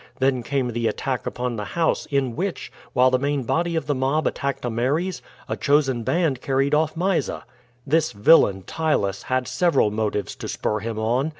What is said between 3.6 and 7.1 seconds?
of the mob attacked Ameres, a chosen band carried off